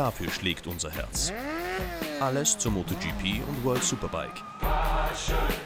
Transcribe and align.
Dafür 0.00 0.30
schlägt 0.30 0.66
unser 0.66 0.90
Herz. 0.90 1.30
Alles 2.20 2.56
zur 2.56 2.72
MotoGP 2.72 3.46
und 3.46 3.62
World 3.64 3.84
Superbike. 3.84 4.42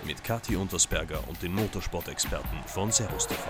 Mit 0.05 0.25
Kathi 0.25 0.57
Untersberger 0.57 1.23
und 1.29 1.41
den 1.41 1.55
Motorsport-Experten 1.55 2.57
von 2.67 2.91
Servus 2.91 3.29
TV. 3.29 3.45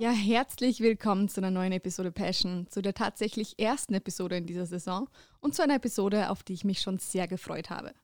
Ja, 0.00 0.10
herzlich 0.10 0.80
willkommen 0.80 1.28
zu 1.28 1.40
einer 1.40 1.52
neuen 1.52 1.70
Episode 1.70 2.10
Passion, 2.10 2.66
zu 2.68 2.82
der 2.82 2.94
tatsächlich 2.94 3.56
ersten 3.60 3.94
Episode 3.94 4.38
in 4.38 4.46
dieser 4.46 4.66
Saison 4.66 5.08
und 5.38 5.54
zu 5.54 5.62
einer 5.62 5.76
Episode, 5.76 6.30
auf 6.30 6.42
die 6.42 6.54
ich 6.54 6.64
mich 6.64 6.80
schon 6.80 6.98
sehr 6.98 7.28
gefreut 7.28 7.70
habe. 7.70 7.94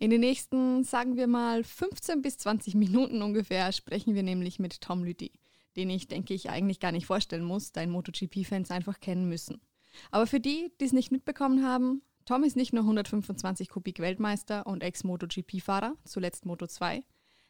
In 0.00 0.10
den 0.10 0.22
nächsten, 0.22 0.82
sagen 0.82 1.16
wir 1.16 1.28
mal, 1.28 1.62
15 1.62 2.20
bis 2.20 2.38
20 2.38 2.74
Minuten 2.74 3.22
ungefähr 3.22 3.70
sprechen 3.70 4.16
wir 4.16 4.24
nämlich 4.24 4.58
mit 4.58 4.80
Tom 4.80 5.04
Lüdi, 5.04 5.30
den 5.76 5.90
ich, 5.90 6.08
denke 6.08 6.34
ich, 6.34 6.50
eigentlich 6.50 6.80
gar 6.80 6.92
nicht 6.92 7.06
vorstellen 7.06 7.44
muss, 7.44 7.72
da 7.72 7.86
MotoGP-Fans 7.86 8.70
einfach 8.70 9.00
kennen 9.00 9.28
müssen. 9.28 9.60
Aber 10.10 10.26
für 10.26 10.40
die, 10.40 10.72
die 10.80 10.84
es 10.84 10.92
nicht 10.92 11.12
mitbekommen 11.12 11.64
haben, 11.64 12.02
Tom 12.24 12.44
ist 12.44 12.56
nicht 12.56 12.72
nur 12.72 12.82
125 12.82 13.68
Kubik 13.68 13.98
Weltmeister 13.98 14.66
und 14.66 14.82
Ex-MotoGP-Fahrer, 14.82 15.96
zuletzt 16.04 16.46
Moto 16.46 16.66
2, 16.66 17.02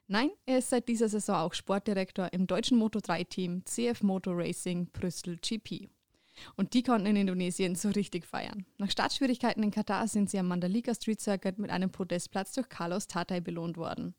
Nein, 0.09 0.31
er 0.45 0.59
ist 0.59 0.69
seit 0.69 0.89
dieser 0.89 1.09
Saison 1.09 1.37
auch 1.37 1.55
Sportdirektor 1.55 2.33
im 2.33 2.47
deutschen 2.47 2.79
Moto3-Team 2.79 3.65
CF 3.65 4.03
Motor 4.03 4.37
Racing 4.37 4.91
Brüssel 4.93 5.39
GP. 5.39 5.89
Und 6.57 6.75
die 6.75 6.83
konnten 6.83 7.07
in 7.07 7.17
Indonesien 7.17 7.77
so 7.77 7.89
richtig 7.89 8.27
feiern. 8.27 8.67
Nach 8.79 8.91
Startschwierigkeiten 8.91 9.63
in 9.63 9.71
Katar 9.71 10.09
sind 10.09 10.29
sie 10.29 10.39
am 10.39 10.49
Mandalika 10.49 10.95
Street 10.95 11.21
Circuit 11.21 11.59
mit 11.59 11.71
einem 11.71 11.91
Podestplatz 11.91 12.53
durch 12.53 12.69
Carlos 12.69 13.07
Tatay 13.07 13.41
belohnt 13.41 13.77
worden. 13.77 14.15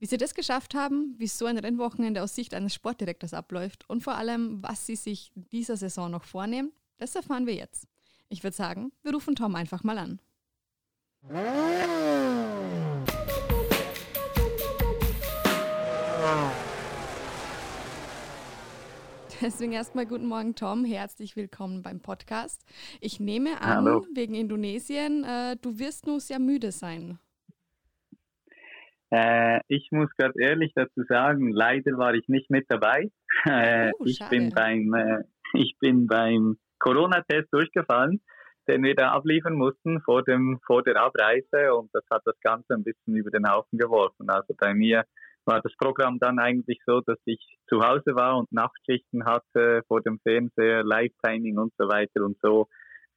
Wie 0.00 0.06
sie 0.06 0.16
das 0.16 0.34
geschafft 0.34 0.74
haben, 0.76 1.16
wie 1.18 1.26
so 1.26 1.46
ein 1.46 1.58
Rennwochenende 1.58 2.22
aus 2.22 2.36
Sicht 2.36 2.54
eines 2.54 2.72
Sportdirektors 2.72 3.34
abläuft 3.34 3.88
und 3.90 4.02
vor 4.02 4.14
allem, 4.14 4.62
was 4.62 4.86
sie 4.86 4.94
sich 4.94 5.32
dieser 5.34 5.76
Saison 5.76 6.08
noch 6.08 6.22
vornehmen, 6.22 6.72
das 6.98 7.16
erfahren 7.16 7.46
wir 7.46 7.54
jetzt. 7.54 7.88
Ich 8.28 8.44
würde 8.44 8.56
sagen, 8.56 8.92
wir 9.02 9.12
rufen 9.12 9.34
Tom 9.34 9.56
einfach 9.56 9.82
mal 9.82 9.98
an. 9.98 10.20
Deswegen 19.40 19.72
erstmal 19.72 20.06
guten 20.06 20.26
Morgen, 20.26 20.54
Tom. 20.54 20.84
Herzlich 20.84 21.34
willkommen 21.34 21.82
beim 21.82 21.98
Podcast. 22.00 22.62
Ich 23.00 23.18
nehme 23.18 23.60
an, 23.60 23.84
Hallo. 23.84 24.06
wegen 24.14 24.34
Indonesien, 24.34 25.24
äh, 25.24 25.56
du 25.60 25.80
wirst 25.80 26.06
nur 26.06 26.20
sehr 26.20 26.38
müde 26.38 26.70
sein. 26.70 27.18
Äh, 29.10 29.60
ich 29.68 29.88
muss 29.90 30.10
ganz 30.16 30.34
ehrlich 30.38 30.72
dazu 30.74 31.02
sagen, 31.08 31.50
leider 31.50 31.96
war 31.96 32.14
ich 32.14 32.28
nicht 32.28 32.50
mit 32.50 32.66
dabei. 32.68 33.10
Äh, 33.44 33.92
oh, 33.98 34.04
ich, 34.04 34.18
bin 34.30 34.50
beim, 34.50 34.92
äh, 34.94 35.22
ich 35.54 35.76
bin 35.80 36.06
beim 36.06 36.58
Corona-Test 36.78 37.48
durchgefallen, 37.52 38.20
den 38.68 38.82
wir 38.82 38.94
da 38.94 39.12
abliefern 39.12 39.54
mussten 39.54 40.00
vor, 40.02 40.22
dem, 40.22 40.58
vor 40.66 40.82
der 40.82 40.96
Abreise 40.96 41.74
und 41.74 41.90
das 41.92 42.04
hat 42.10 42.22
das 42.24 42.38
Ganze 42.40 42.74
ein 42.74 42.84
bisschen 42.84 43.16
über 43.16 43.30
den 43.30 43.48
Haufen 43.48 43.78
geworfen. 43.78 44.28
Also 44.28 44.54
bei 44.58 44.74
mir 44.74 45.04
war 45.44 45.60
das 45.62 45.72
Programm 45.78 46.18
dann 46.18 46.38
eigentlich 46.38 46.80
so, 46.86 47.00
dass 47.00 47.18
ich 47.24 47.40
zu 47.68 47.80
Hause 47.80 48.14
war 48.14 48.36
und 48.36 48.52
Nachtschichten 48.52 49.24
hatte 49.24 49.82
vor 49.88 50.02
dem 50.02 50.18
Fernseher, 50.20 50.84
Live-Timing 50.84 51.58
und 51.58 51.72
so 51.78 51.88
weiter 51.88 52.24
und 52.24 52.36
so 52.42 52.68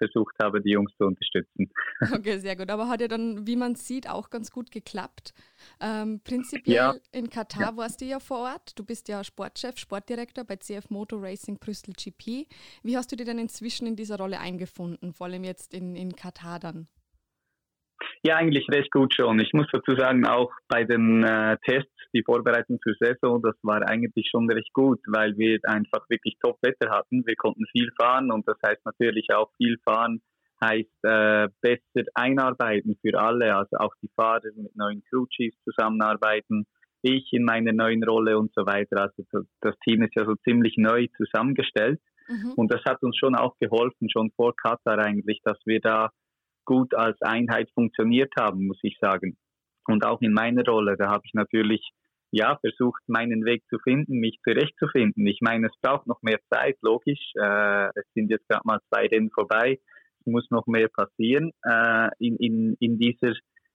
versucht 0.02 0.36
habe, 0.42 0.62
die 0.62 0.72
Jungs 0.72 0.92
zu 0.98 1.06
unterstützen. 1.06 1.72
Okay, 2.14 2.40
sehr 2.40 2.56
gut. 2.56 2.72
Aber 2.72 2.90
hat 2.90 3.00
ja 3.00 3.08
dann, 3.08 3.46
wie 3.46 3.56
man 3.56 3.76
sieht, 3.76 4.10
auch 4.10 4.32
ganz 4.32 4.52
gut 4.52 4.72
geklappt. 4.72 5.34
Ähm, 5.80 6.20
prinzipiell 6.24 6.76
ja. 6.76 6.96
in 7.12 7.30
Katar 7.30 7.72
ja. 7.72 7.78
warst 7.78 8.02
du 8.02 8.06
ja 8.06 8.20
vor 8.20 8.40
Ort. 8.40 8.78
Du 8.78 8.84
bist 8.84 9.08
ja 9.08 9.24
Sportchef, 9.24 9.78
Sportdirektor 9.78 10.44
bei 10.44 10.56
CF 10.56 10.90
Motor 10.90 11.22
Racing 11.22 11.60
Brüssel 11.60 11.94
GP. 11.94 12.48
Wie 12.82 12.98
hast 12.98 13.12
du 13.12 13.16
dir 13.16 13.26
denn 13.26 13.38
inzwischen 13.38 13.86
in 13.86 13.96
dieser 13.96 14.18
Rolle 14.18 14.40
eingefunden, 14.40 15.14
vor 15.14 15.28
allem 15.28 15.44
jetzt 15.44 15.74
in, 15.74 15.96
in 15.96 16.16
Katar 16.16 16.60
dann? 16.60 16.88
Ja, 18.24 18.36
eigentlich 18.36 18.68
recht 18.70 18.92
gut 18.92 19.14
schon. 19.14 19.40
Ich 19.40 19.54
muss 19.54 19.68
dazu 19.72 19.96
sagen, 19.96 20.26
auch 20.26 20.52
bei 20.68 20.84
den 20.84 21.24
äh, 21.24 21.58
Tests, 21.66 21.92
die 22.14 22.24
Vorbereitung 22.24 22.80
für 22.84 22.94
Saison, 23.00 23.42
das 23.42 23.56
war 23.64 23.88
eigentlich 23.88 24.28
schon 24.30 24.50
recht 24.52 24.74
gut, 24.74 25.00
weil 25.08 25.38
wir 25.38 25.60
einfach 25.64 26.10
wirklich 26.10 26.38
Top-Wetter 26.42 26.90
hatten. 26.92 27.26
Wir 27.26 27.36
konnten 27.36 27.66
viel 27.72 27.90
fahren 28.00 28.32
und 28.32 28.48
das 28.48 28.58
heißt 28.66 28.86
natürlich 28.86 29.28
auch 29.34 29.50
viel 29.58 29.78
fahren 29.86 30.22
heißt 30.64 31.04
äh, 31.04 31.48
besser 31.62 32.08
einarbeiten 32.14 32.96
für 33.02 33.20
alle, 33.20 33.56
also 33.56 33.78
auch 33.78 33.94
die 34.02 34.10
Fahrer 34.16 34.52
mit 34.56 34.76
neuen 34.76 35.04
Crew 35.10 35.26
Chiefs 35.28 35.58
zusammenarbeiten, 35.64 36.68
ich 37.02 37.34
in 37.34 37.44
meiner 37.44 37.74
neuen 37.74 38.04
Rolle 38.04 38.38
und 38.38 38.52
so 38.56 38.66
weiter. 38.66 39.02
Also 39.02 39.24
das 39.62 39.76
Team 39.84 40.04
ist 40.04 40.16
ja 40.16 40.26
so 40.26 40.36
ziemlich 40.44 40.76
neu 40.78 41.08
zusammengestellt 41.18 42.00
mhm. 42.28 42.54
und 42.56 42.72
das 42.72 42.84
hat 42.86 43.02
uns 43.02 43.18
schon 43.18 43.36
auch 43.36 43.58
geholfen, 43.60 44.10
schon 44.12 44.32
vor 44.36 44.56
Katar 44.56 45.00
eigentlich, 45.00 45.42
dass 45.44 45.58
wir 45.66 45.80
da 45.80 46.12
gut 46.66 46.94
als 46.96 47.22
Einheit 47.22 47.70
funktioniert 47.74 48.34
haben, 48.40 48.68
muss 48.68 48.80
ich 48.84 48.98
sagen. 49.02 49.38
Und 49.88 50.06
auch 50.06 50.22
in 50.22 50.34
meiner 50.34 50.64
Rolle, 50.64 50.96
da 50.98 51.10
habe 51.10 51.24
ich 51.26 51.34
natürlich 51.34 51.92
ja 52.32 52.58
versucht, 52.58 53.02
meinen 53.08 53.46
Weg 53.46 53.64
zu 53.70 53.78
finden, 53.80 54.20
mich 54.20 54.40
zurechtzufinden. 54.44 55.28
Ich 55.28 55.40
meine, 55.42 55.68
es 55.68 55.74
braucht 55.82 56.08
noch 56.08 56.22
mehr 56.22 56.40
Zeit, 56.50 56.78
logisch. 56.82 57.34
Äh, 57.36 57.88
es 57.96 58.06
sind 58.14 58.30
jetzt 58.30 58.48
gerade 58.48 58.64
mal 58.64 58.80
zwei 58.90 59.08
Rennen 59.08 59.32
vorbei. 59.32 59.80
Es 60.20 60.26
muss 60.26 60.50
noch 60.50 60.66
mehr 60.68 60.88
passieren 60.88 61.52
äh, 61.64 62.10
in, 62.20 62.38
in, 62.38 62.76
in 62.80 62.98
dieser, 63.00 63.34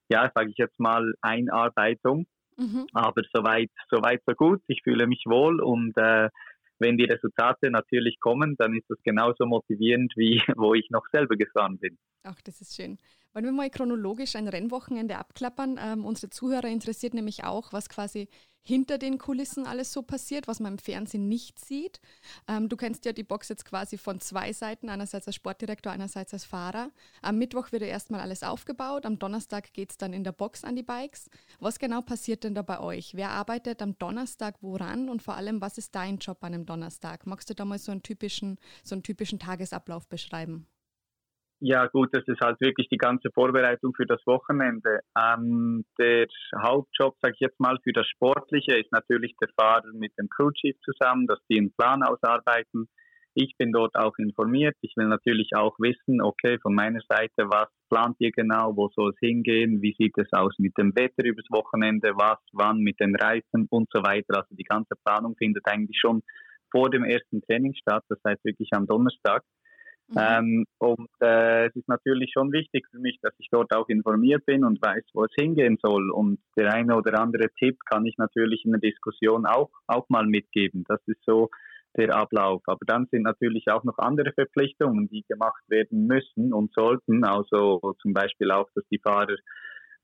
ja, 0.08 0.30
sage 0.34 0.50
ich 0.50 0.56
jetzt 0.56 0.78
mal, 0.80 1.14
Einarbeitung. 1.20 2.26
Mhm. 2.56 2.86
Aber 2.94 3.22
soweit, 3.34 3.70
soweit 3.90 4.22
so 4.26 4.34
gut. 4.34 4.62
Ich 4.68 4.80
fühle 4.82 5.06
mich 5.06 5.24
wohl 5.26 5.60
und 5.60 5.96
äh, 5.98 6.30
wenn 6.78 6.96
die 6.96 7.04
Resultate 7.04 7.70
natürlich 7.70 8.18
kommen, 8.20 8.56
dann 8.58 8.74
ist 8.74 8.88
das 8.88 8.98
genauso 9.02 9.46
motivierend, 9.46 10.12
wie 10.16 10.42
wo 10.56 10.74
ich 10.74 10.88
noch 10.90 11.06
selber 11.12 11.36
gefahren 11.36 11.78
bin. 11.78 11.98
Ach, 12.22 12.40
das 12.42 12.60
ist 12.60 12.74
schön. 12.74 12.98
Wollen 13.36 13.44
wir 13.44 13.52
mal 13.52 13.68
chronologisch 13.68 14.34
ein 14.34 14.48
Rennwochenende 14.48 15.18
abklappern? 15.18 15.78
Ähm, 15.78 16.06
unsere 16.06 16.30
Zuhörer 16.30 16.68
interessiert 16.68 17.12
nämlich 17.12 17.44
auch, 17.44 17.70
was 17.70 17.90
quasi 17.90 18.30
hinter 18.62 18.96
den 18.96 19.18
Kulissen 19.18 19.66
alles 19.66 19.92
so 19.92 20.00
passiert, 20.00 20.48
was 20.48 20.58
man 20.58 20.72
im 20.72 20.78
Fernsehen 20.78 21.28
nicht 21.28 21.62
sieht. 21.62 22.00
Ähm, 22.48 22.70
du 22.70 22.78
kennst 22.78 23.04
ja 23.04 23.12
die 23.12 23.24
Box 23.24 23.50
jetzt 23.50 23.66
quasi 23.66 23.98
von 23.98 24.22
zwei 24.22 24.54
Seiten, 24.54 24.88
einerseits 24.88 25.26
als 25.26 25.36
Sportdirektor, 25.36 25.92
einerseits 25.92 26.32
als 26.32 26.46
Fahrer. 26.46 26.90
Am 27.20 27.36
Mittwoch 27.36 27.72
wird 27.72 27.82
ja 27.82 27.88
erstmal 27.88 28.22
alles 28.22 28.42
aufgebaut, 28.42 29.04
am 29.04 29.18
Donnerstag 29.18 29.70
geht 29.74 29.90
es 29.90 29.98
dann 29.98 30.14
in 30.14 30.24
der 30.24 30.32
Box 30.32 30.64
an 30.64 30.74
die 30.74 30.82
Bikes. 30.82 31.28
Was 31.60 31.78
genau 31.78 32.00
passiert 32.00 32.42
denn 32.42 32.54
da 32.54 32.62
bei 32.62 32.80
euch? 32.80 33.16
Wer 33.16 33.32
arbeitet 33.32 33.82
am 33.82 33.98
Donnerstag 33.98 34.62
woran 34.62 35.10
und 35.10 35.22
vor 35.22 35.34
allem, 35.34 35.60
was 35.60 35.76
ist 35.76 35.94
dein 35.94 36.16
Job 36.16 36.38
an 36.40 36.54
einem 36.54 36.64
Donnerstag? 36.64 37.26
Magst 37.26 37.50
du 37.50 37.54
da 37.54 37.66
mal 37.66 37.78
so 37.78 37.92
einen 37.92 38.02
typischen, 38.02 38.56
so 38.82 38.94
einen 38.94 39.02
typischen 39.02 39.38
Tagesablauf 39.38 40.08
beschreiben? 40.08 40.66
Ja, 41.60 41.86
gut, 41.86 42.10
das 42.12 42.22
ist 42.26 42.40
halt 42.42 42.60
wirklich 42.60 42.86
die 42.90 42.98
ganze 42.98 43.30
Vorbereitung 43.32 43.94
für 43.94 44.04
das 44.04 44.20
Wochenende. 44.26 45.00
Ähm, 45.18 45.86
der 45.98 46.26
Hauptjob, 46.54 47.14
sage 47.22 47.32
ich 47.34 47.40
jetzt 47.40 47.58
mal, 47.58 47.78
für 47.82 47.92
das 47.92 48.06
Sportliche 48.08 48.76
ist 48.76 48.92
natürlich 48.92 49.34
der 49.40 49.48
Fahrer 49.58 49.90
mit 49.94 50.12
dem 50.18 50.28
Crewchief 50.28 50.76
zusammen, 50.84 51.26
dass 51.26 51.38
die 51.48 51.58
einen 51.58 51.72
Plan 51.72 52.02
ausarbeiten. 52.02 52.88
Ich 53.32 53.54
bin 53.56 53.72
dort 53.72 53.94
auch 53.96 54.16
informiert. 54.18 54.76
Ich 54.82 54.92
will 54.96 55.06
natürlich 55.06 55.50
auch 55.54 55.74
wissen, 55.78 56.20
okay, 56.22 56.58
von 56.60 56.74
meiner 56.74 57.00
Seite, 57.08 57.48
was 57.48 57.68
plant 57.88 58.16
ihr 58.18 58.32
genau, 58.32 58.76
wo 58.76 58.90
soll 58.94 59.12
es 59.12 59.18
hingehen, 59.20 59.80
wie 59.80 59.94
sieht 59.98 60.16
es 60.18 60.30
aus 60.32 60.54
mit 60.58 60.76
dem 60.76 60.94
Wetter 60.94 61.24
übers 61.24 61.46
Wochenende, 61.50 62.12
was, 62.16 62.38
wann 62.52 62.78
mit 62.78 63.00
den 63.00 63.16
Reisen 63.16 63.66
und 63.70 63.88
so 63.92 64.02
weiter. 64.02 64.38
Also 64.38 64.54
die 64.54 64.64
ganze 64.64 64.94
Planung 65.04 65.34
findet 65.36 65.64
eigentlich 65.66 65.98
schon 65.98 66.22
vor 66.70 66.90
dem 66.90 67.04
ersten 67.04 67.40
Training 67.42 67.74
statt, 67.74 68.04
das 68.08 68.18
heißt 68.26 68.44
wirklich 68.44 68.68
am 68.72 68.86
Donnerstag. 68.86 69.42
Mhm. 70.08 70.16
Ähm, 70.18 70.64
und 70.78 71.08
äh, 71.20 71.66
es 71.66 71.74
ist 71.74 71.88
natürlich 71.88 72.30
schon 72.32 72.52
wichtig 72.52 72.86
für 72.90 72.98
mich, 72.98 73.18
dass 73.22 73.34
ich 73.38 73.48
dort 73.50 73.74
auch 73.74 73.88
informiert 73.88 74.46
bin 74.46 74.64
und 74.64 74.80
weiß, 74.80 75.04
wo 75.14 75.24
es 75.24 75.32
hingehen 75.34 75.78
soll. 75.82 76.10
Und 76.10 76.38
der 76.56 76.72
eine 76.72 76.96
oder 76.96 77.20
andere 77.20 77.48
Tipp 77.58 77.78
kann 77.86 78.06
ich 78.06 78.16
natürlich 78.16 78.64
in 78.64 78.72
der 78.72 78.80
Diskussion 78.80 79.46
auch, 79.46 79.70
auch 79.86 80.08
mal 80.08 80.26
mitgeben. 80.26 80.84
Das 80.86 81.00
ist 81.06 81.24
so 81.24 81.50
der 81.96 82.14
Ablauf. 82.14 82.62
Aber 82.66 82.84
dann 82.86 83.06
sind 83.10 83.22
natürlich 83.22 83.68
auch 83.68 83.82
noch 83.84 83.98
andere 83.98 84.32
Verpflichtungen, 84.32 85.08
die 85.08 85.24
gemacht 85.28 85.62
werden 85.68 86.06
müssen 86.06 86.52
und 86.52 86.72
sollten. 86.72 87.24
Also 87.24 87.94
zum 88.00 88.12
Beispiel 88.12 88.50
auch, 88.50 88.68
dass 88.74 88.84
die 88.90 89.00
Fahrer 89.00 89.36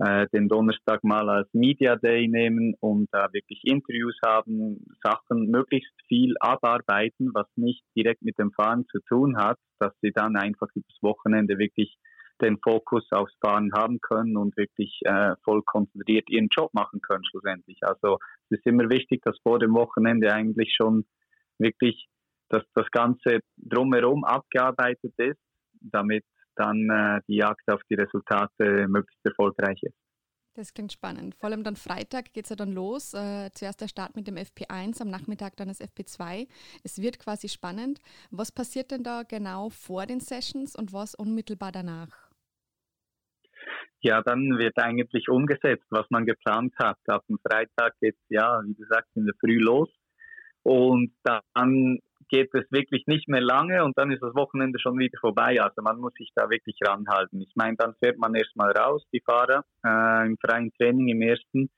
äh, 0.05 0.27
den 0.33 0.49
Donnerstag 0.49 1.05
mal 1.05 1.29
als 1.29 1.49
Media 1.53 1.97
Day 1.97 2.29
nehmen 2.29 2.75
und 2.81 3.09
da 3.13 3.27
äh, 3.27 3.33
wirklich 3.33 3.61
Interviews 3.65 4.19
haben, 4.25 4.85
Sachen 5.03 5.51
möglichst 5.51 5.93
viel 6.09 6.35
abarbeiten, 6.41 7.31
was 7.35 7.47
nicht 7.57 7.85
direkt 7.97 8.23
mit 8.23 8.39
dem 8.39 8.53
Fahren 8.53 8.87
zu 8.91 8.99
tun 9.09 9.37
hat, 9.37 9.59
dass 9.79 9.93
sie 10.01 10.13
dann 10.13 10.37
einfach 10.37 10.69
übers 10.75 10.99
Wochenende 11.03 11.59
wirklich 11.59 11.97
den 12.41 12.59
Fokus 12.59 13.07
aufs 13.13 13.35
Fahren 13.41 13.71
haben 13.75 14.01
können 14.01 14.37
und 14.37 14.57
wirklich 14.57 15.01
äh, 15.05 15.35
voll 15.45 15.63
konzentriert 15.63 16.29
ihren 16.29 16.49
Job 16.49 16.75
machen 16.75 17.01
können 17.01 17.25
schlussendlich. 17.25 17.79
Also 17.83 18.19
es 18.49 18.59
ist 18.59 18.67
immer 18.67 18.91
wichtig, 18.91 19.23
dass 19.23 19.39
vor 19.43 19.59
dem 19.59 19.75
Wochenende 19.75 20.33
eigentlich 20.33 20.75
schon 20.75 21.05
wirklich 21.59 22.09
dass 22.53 22.65
das 22.75 22.87
Ganze 22.91 23.41
drumherum 23.57 24.25
abgearbeitet 24.25 25.15
ist, 25.17 25.41
damit 25.81 26.25
dann 26.57 26.89
äh, 26.91 27.21
die 27.29 27.37
Jagd 27.37 27.69
auf 27.71 27.81
die 27.91 27.95
Resultate 27.95 28.87
möglichst 28.89 29.25
erfolgreich 29.25 29.83
ist. 29.83 29.97
Das 30.55 30.75
klingt 30.75 30.93
spannend. 30.93 31.35
Vor 31.35 31.49
allem 31.49 31.65
dann 31.65 31.77
Freitag 31.77 32.35
geht 32.35 32.45
es 32.45 32.51
ja 32.51 32.57
dann 32.57 32.73
los. 32.73 33.15
Äh, 33.15 33.51
zuerst 33.55 33.81
der 33.81 33.89
Start 33.89 34.17
mit 34.17 34.27
dem 34.27 34.37
FP1, 34.37 35.01
am 35.01 35.09
Nachmittag 35.09 35.57
dann 35.57 35.69
das 35.69 35.81
FP2. 35.81 36.47
Es 36.85 37.01
wird 37.01 37.19
quasi 37.19 37.49
spannend. 37.49 38.01
Was 38.31 38.53
passiert 38.53 38.91
denn 38.91 39.03
da 39.03 39.23
genau 39.23 39.71
vor 39.71 40.05
den 40.05 40.21
Sessions 40.21 40.77
und 40.77 40.93
was 40.93 41.15
unmittelbar 41.15 41.73
danach? 41.73 42.31
Ja, 44.01 44.21
dann 44.21 44.59
wird 44.59 44.77
eigentlich 44.77 45.29
umgesetzt, 45.31 45.87
was 45.91 46.07
man 46.11 46.27
geplant 46.27 46.75
hat. 46.79 46.99
Ab 47.07 47.25
dem 47.29 47.39
Freitag 47.39 47.99
geht 48.01 48.17
es 48.17 48.29
ja, 48.29 48.61
wie 48.67 48.75
gesagt, 48.75 49.09
in 49.15 49.25
der 49.25 49.35
Früh 49.41 49.59
los. 49.59 49.89
Und 50.65 51.15
dann 51.23 52.01
geht 52.33 52.53
es 52.55 52.65
wirklich 52.71 53.07
nicht 53.07 53.29
mehr 53.29 53.43
lange 53.43 53.85
und 53.85 53.99
dann 53.99 54.11
ist 54.11 54.23
das 54.23 54.35
Wochenende 54.35 54.81
schon 54.81 54.99
wieder 54.99 55.19
vorbei. 55.21 55.61
Also 55.61 55.83
man 55.83 55.99
muss 55.99 56.15
sich 56.15 56.31
da 56.35 56.49
wirklich 56.49 56.79
ranhalten. 56.83 57.43
Ich 57.43 57.53
meine, 57.55 57.77
dann 57.77 57.95
fährt 58.03 58.17
man 58.19 58.35
erstmal 58.35 58.73
raus, 58.73 59.05
die 59.13 59.21
Fahrer, 59.21 59.67
äh, 59.85 60.27
im 60.27 60.39
freien 60.39 60.73
Training 60.79 61.09
im 61.09 61.21
ersten, 61.21 61.69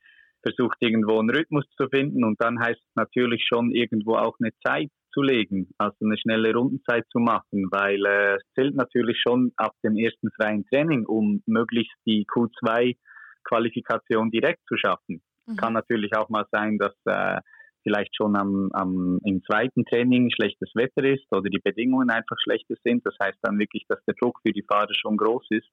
versucht 0.44 0.76
irgendwo 0.78 1.18
einen 1.18 1.30
Rhythmus 1.30 1.64
zu 1.76 1.88
finden 1.88 2.22
und 2.22 2.40
dann 2.40 2.60
heißt 2.60 2.78
es 2.78 2.94
natürlich 2.94 3.44
schon 3.48 3.72
irgendwo 3.72 4.14
auch 4.14 4.36
eine 4.40 4.52
Zeit 4.64 4.90
zu 5.12 5.22
legen, 5.22 5.70
also 5.78 5.96
eine 6.04 6.16
schnelle 6.18 6.54
Rundenzeit 6.54 7.04
zu 7.10 7.18
machen, 7.18 7.66
weil 7.72 8.06
äh, 8.06 8.36
es 8.36 8.44
zählt 8.54 8.76
natürlich 8.76 9.20
schon 9.20 9.50
ab 9.56 9.72
dem 9.82 9.96
ersten 9.96 10.30
freien 10.32 10.64
Training, 10.66 11.04
um 11.06 11.42
möglichst 11.46 11.96
die 12.06 12.26
Q2-Qualifikation 12.26 14.30
direkt 14.30 14.60
zu 14.68 14.76
schaffen. 14.76 15.20
Mhm. 15.46 15.56
Kann 15.56 15.72
natürlich 15.72 16.16
auch 16.16 16.28
mal 16.28 16.46
sein, 16.52 16.78
dass 16.78 16.94
äh, 17.06 17.40
vielleicht 17.84 18.16
schon 18.16 18.34
am, 18.34 18.70
am, 18.72 19.20
im 19.24 19.42
zweiten 19.44 19.84
Training 19.84 20.30
schlechtes 20.30 20.70
Wetter 20.74 21.04
ist 21.04 21.24
oder 21.30 21.48
die 21.48 21.60
Bedingungen 21.62 22.10
einfach 22.10 22.36
schlechter 22.42 22.74
sind. 22.82 23.06
Das 23.06 23.14
heißt 23.22 23.38
dann 23.42 23.58
wirklich, 23.58 23.84
dass 23.88 24.02
der 24.06 24.14
Druck 24.20 24.40
für 24.44 24.52
die 24.52 24.64
Fahrer 24.68 24.92
schon 24.94 25.16
groß 25.16 25.46
ist 25.50 25.68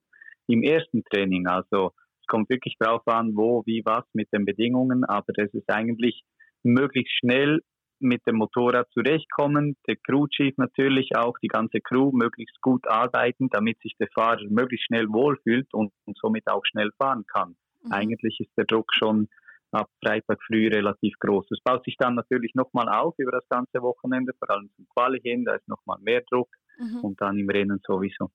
im 0.48 0.62
ersten 0.62 1.04
Training. 1.06 1.48
Also 1.48 1.94
es 2.20 2.28
kommt 2.28 2.50
wirklich 2.50 2.76
darauf 2.78 3.08
an, 3.08 3.32
wo, 3.36 3.64
wie, 3.66 3.82
was 3.86 4.04
mit 4.14 4.28
den 4.32 4.46
Bedingungen, 4.46 5.06
aber 5.06 5.34
es 5.38 5.54
ist 5.54 5.70
eigentlich 5.70 6.24
möglichst 6.64 7.18
schnell 7.18 7.62
mit 8.02 8.26
dem 8.28 8.38
Motorrad 8.38 8.90
zurechtkommen, 8.92 9.78
der 9.88 9.96
Crew 9.96 10.28
Chief 10.28 10.56
natürlich 10.58 11.16
auch, 11.16 11.38
die 11.38 11.48
ganze 11.48 11.80
Crew 11.82 12.12
möglichst 12.12 12.60
gut 12.62 12.88
arbeiten, 12.88 13.48
damit 13.50 13.80
sich 13.82 13.96
der 14.00 14.08
Fahrer 14.14 14.42
möglichst 14.50 14.88
schnell 14.88 15.08
wohlfühlt 15.10 15.72
und, 15.74 15.92
und 16.06 16.18
somit 16.20 16.48
auch 16.48 16.64
schnell 16.66 16.90
fahren 16.98 17.26
kann. 17.32 17.56
Mhm. 17.84 17.92
Eigentlich 17.92 18.40
ist 18.40 18.52
der 18.58 18.66
Druck 18.66 18.92
schon 18.94 19.28
ab 19.72 19.90
Freitag 20.04 20.40
früh 20.46 20.68
relativ 20.68 21.16
groß. 21.20 21.50
Es 21.52 21.62
baut 21.64 21.84
sich 21.86 21.96
dann 21.98 22.16
natürlich 22.16 22.54
nochmal 22.56 22.90
auf 22.90 23.16
über 23.18 23.32
das 23.32 23.48
ganze 23.50 23.82
Wochenende, 23.82 24.34
vor 24.38 24.50
allem 24.50 24.70
zum 24.76 24.88
Quali 24.90 25.20
hin, 25.22 25.46
da 25.46 25.56
ist 25.56 25.68
nochmal 25.68 25.98
mehr 26.02 26.22
Druck 26.30 26.50
mhm. 26.78 27.00
und 27.02 27.22
dann 27.22 27.38
im 27.38 27.50
Rennen 27.50 27.80
sowieso. 27.86 28.30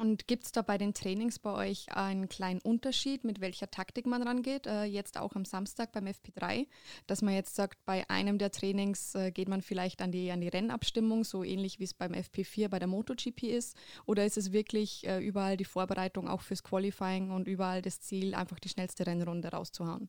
Und 0.00 0.26
gibt 0.26 0.44
es 0.44 0.52
da 0.52 0.62
bei 0.62 0.78
den 0.78 0.94
Trainings 0.94 1.38
bei 1.38 1.52
euch 1.52 1.94
einen 1.94 2.30
kleinen 2.30 2.62
Unterschied, 2.62 3.22
mit 3.22 3.42
welcher 3.42 3.70
Taktik 3.70 4.06
man 4.06 4.22
rangeht? 4.22 4.66
Äh, 4.66 4.84
jetzt 4.84 5.20
auch 5.20 5.36
am 5.36 5.44
Samstag 5.44 5.92
beim 5.92 6.06
FP3, 6.06 6.66
dass 7.06 7.20
man 7.20 7.34
jetzt 7.34 7.54
sagt, 7.54 7.84
bei 7.84 8.08
einem 8.08 8.38
der 8.38 8.50
Trainings 8.50 9.14
äh, 9.14 9.30
geht 9.30 9.50
man 9.50 9.60
vielleicht 9.60 10.00
an 10.00 10.10
die, 10.10 10.30
an 10.30 10.40
die 10.40 10.48
Rennabstimmung, 10.48 11.22
so 11.24 11.44
ähnlich 11.44 11.80
wie 11.80 11.84
es 11.84 11.92
beim 11.92 12.12
FP4 12.12 12.70
bei 12.70 12.78
der 12.78 12.88
MotoGP 12.88 13.42
ist? 13.42 13.76
Oder 14.06 14.24
ist 14.24 14.38
es 14.38 14.52
wirklich 14.52 15.06
äh, 15.06 15.18
überall 15.22 15.58
die 15.58 15.66
Vorbereitung 15.66 16.28
auch 16.28 16.40
fürs 16.40 16.62
Qualifying 16.62 17.30
und 17.30 17.46
überall 17.46 17.82
das 17.82 18.00
Ziel, 18.00 18.34
einfach 18.34 18.58
die 18.58 18.70
schnellste 18.70 19.06
Rennrunde 19.06 19.48
rauszuhauen? 19.48 20.08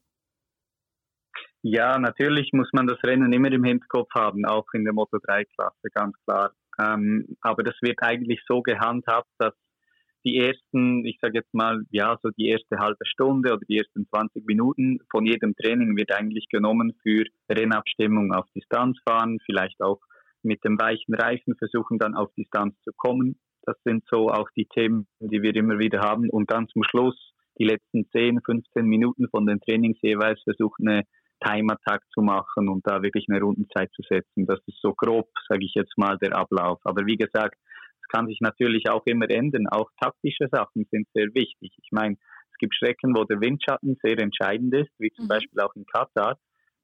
Ja, 1.63 1.99
natürlich 1.99 2.49
muss 2.53 2.69
man 2.73 2.87
das 2.87 2.97
Rennen 3.03 3.31
immer 3.33 3.51
im 3.51 3.63
Hinterkopf 3.63 4.09
haben, 4.15 4.45
auch 4.45 4.65
in 4.73 4.83
der 4.83 4.93
Moto 4.93 5.17
3-Klasse, 5.17 5.89
ganz 5.93 6.15
klar. 6.25 6.53
Ähm, 6.81 7.37
aber 7.41 7.63
das 7.63 7.75
wird 7.81 8.01
eigentlich 8.01 8.41
so 8.47 8.61
gehandhabt, 8.61 9.29
dass 9.37 9.53
die 10.23 10.37
ersten, 10.37 11.05
ich 11.05 11.17
sage 11.21 11.39
jetzt 11.39 11.53
mal, 11.53 11.83
ja, 11.89 12.17
so 12.21 12.29
die 12.29 12.47
erste 12.47 12.77
halbe 12.77 13.05
Stunde 13.05 13.53
oder 13.53 13.65
die 13.67 13.77
ersten 13.77 14.07
20 14.07 14.45
Minuten 14.45 14.99
von 15.09 15.25
jedem 15.25 15.55
Training 15.55 15.95
wird 15.97 16.11
eigentlich 16.15 16.47
genommen 16.49 16.93
für 17.01 17.25
Rennabstimmung 17.49 18.33
auf 18.33 18.45
Distanz 18.55 18.97
fahren, 19.07 19.39
vielleicht 19.45 19.81
auch 19.81 19.99
mit 20.43 20.63
dem 20.63 20.79
weichen 20.79 21.13
Reifen 21.13 21.55
versuchen 21.55 21.99
dann 21.99 22.15
auf 22.15 22.31
Distanz 22.35 22.75
zu 22.83 22.91
kommen. 22.95 23.39
Das 23.63 23.77
sind 23.83 24.03
so 24.09 24.29
auch 24.29 24.49
die 24.55 24.65
Themen, 24.65 25.07
die 25.19 25.41
wir 25.43 25.55
immer 25.55 25.77
wieder 25.77 25.99
haben. 25.99 26.29
Und 26.29 26.51
dann 26.51 26.67
zum 26.67 26.83
Schluss 26.83 27.15
die 27.59 27.65
letzten 27.65 28.09
10, 28.09 28.41
15 28.43 28.85
Minuten 28.85 29.27
von 29.29 29.45
den 29.45 29.59
Trainings 29.59 29.99
jeweils 30.01 30.41
versuchen, 30.43 30.87
eine 30.87 31.03
Time-Attack 31.43 32.03
zu 32.13 32.21
machen 32.21 32.69
und 32.69 32.85
da 32.85 33.01
wirklich 33.01 33.25
eine 33.29 33.41
Rundenzeit 33.41 33.91
zu 33.93 34.01
setzen. 34.07 34.45
Das 34.45 34.59
ist 34.67 34.79
so 34.81 34.93
grob, 34.93 35.29
sage 35.47 35.65
ich 35.65 35.73
jetzt 35.75 35.97
mal, 35.97 36.17
der 36.17 36.35
Ablauf. 36.35 36.79
Aber 36.83 37.05
wie 37.05 37.17
gesagt, 37.17 37.57
es 38.01 38.07
kann 38.09 38.27
sich 38.27 38.39
natürlich 38.41 38.89
auch 38.89 39.03
immer 39.05 39.29
ändern. 39.29 39.67
Auch 39.67 39.89
taktische 39.99 40.47
Sachen 40.51 40.85
sind 40.91 41.07
sehr 41.13 41.27
wichtig. 41.33 41.73
Ich 41.81 41.91
meine, 41.91 42.15
es 42.51 42.57
gibt 42.59 42.75
Strecken, 42.75 43.15
wo 43.15 43.23
der 43.23 43.41
Windschatten 43.41 43.97
sehr 44.03 44.19
entscheidend 44.19 44.73
ist, 44.75 44.91
wie 44.99 45.11
zum 45.11 45.25
mhm. 45.25 45.29
Beispiel 45.29 45.59
auch 45.61 45.75
in 45.75 45.85
Katar. 45.85 46.37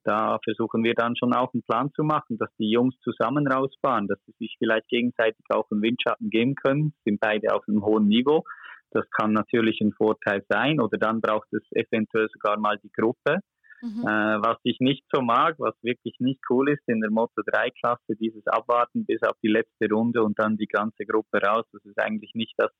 Da 0.03 0.39
versuchen 0.43 0.85
wir 0.85 0.93
dann 0.93 1.17
schon 1.17 1.33
auch 1.33 1.53
einen 1.53 1.63
Plan 1.63 1.91
zu 1.93 2.01
machen, 2.01 2.37
dass 2.37 2.49
die 2.57 2.71
Jungs 2.71 2.95
zusammen 3.01 3.45
rausfahren, 3.45 4.07
dass 4.07 4.17
sie 4.25 4.33
sich 4.39 4.55
vielleicht 4.57 4.87
gegenseitig 4.87 5.43
auch 5.49 5.69
einen 5.69 5.81
Windschatten 5.81 6.29
geben 6.29 6.55
können, 6.55 6.93
sind 7.03 7.19
beide 7.19 7.53
auf 7.53 7.67
einem 7.67 7.83
hohen 7.83 8.07
Niveau. 8.07 8.45
Das 8.91 9.03
kann 9.11 9.33
natürlich 9.33 9.81
ein 9.81 9.91
Vorteil 9.91 10.45
sein 10.47 10.79
oder 10.79 10.97
dann 10.97 11.19
braucht 11.19 11.51
es 11.51 11.63
eventuell 11.71 12.29
sogar 12.31 12.57
mal 12.57 12.79
die 12.81 12.91
Gruppe, 12.91 13.39
Mhm. 13.81 14.01
Äh, 14.01 14.41
was 14.41 14.57
ich 14.63 14.79
nicht 14.79 15.03
so 15.13 15.21
mag, 15.21 15.55
was 15.59 15.75
wirklich 15.83 16.15
nicht 16.19 16.41
cool 16.49 16.69
ist 16.69 16.81
in 16.87 16.99
der 16.99 17.11
Moto 17.11 17.41
3 17.45 17.69
Klasse, 17.71 18.15
dieses 18.19 18.45
Abwarten 18.47 19.05
bis 19.05 19.21
auf 19.23 19.37
die 19.43 19.49
letzte 19.49 19.89
Runde 19.91 20.23
und 20.23 20.39
dann 20.39 20.57
die 20.57 20.67
ganze 20.67 21.05
Gruppe 21.05 21.39
raus, 21.39 21.65
das 21.71 21.85
ist 21.85 21.99
eigentlich 22.01 22.31
nicht 22.33 22.53
das, 22.57 22.71